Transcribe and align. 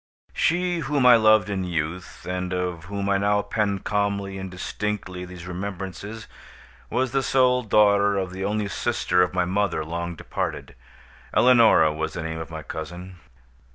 She 0.33 0.79
whom 0.79 1.05
I 1.05 1.15
loved 1.15 1.47
in 1.47 1.63
youth, 1.63 2.25
and 2.25 2.51
of 2.53 2.85
whom 2.85 3.07
I 3.07 3.19
now 3.19 3.43
pen 3.43 3.77
calmly 3.77 4.39
and 4.39 4.49
distinctly 4.49 5.25
these 5.25 5.45
remembrances, 5.45 6.25
was 6.89 7.11
the 7.11 7.21
sole 7.21 7.61
daughter 7.61 8.17
of 8.17 8.31
the 8.31 8.43
only 8.43 8.67
sister 8.67 9.21
of 9.21 9.35
my 9.35 9.45
mother 9.45 9.85
long 9.85 10.15
departed. 10.15 10.73
Eleonora 11.37 11.93
was 11.93 12.13
the 12.13 12.23
name 12.23 12.39
of 12.39 12.49
my 12.49 12.63
cousin. 12.63 13.17